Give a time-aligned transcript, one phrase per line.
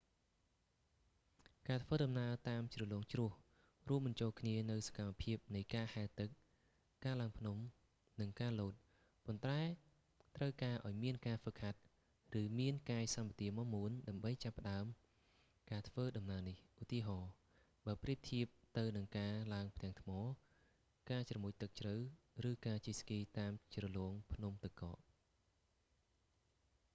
[1.67, 3.31] ការធ្វើដំណើរតាមជ្រលងជ្រោះ
[3.89, 6.29] រួមបញ្ចូលគ្នានូវសកម្មភាពនៃការហែលទឹក
[7.05, 7.57] ការឡើងភ្នំ
[8.21, 8.73] និងការលោត
[9.25, 9.61] ប៉ុន្តែ
[10.35, 11.79] ត្រូវការឲ្យមានការហ្វឹកហាត់
[12.41, 14.85] ឬមានកាយសម្បទាមាំមួនដើម្បីចាប់ផ្តើម
[15.71, 17.31] ការធ្វើដំណើរនេះ ឧទាហរណ៍
[17.85, 18.45] បើប្រៀបធៀប
[18.77, 20.11] ទៅនឹងការឡើងផ្ទាំងថ្ម
[21.11, 21.95] ការជ្រមុជទឹកជ្រៅ
[22.49, 24.99] ឬការជិះស្គីតាមជ្រលងភ្នំទឹកកក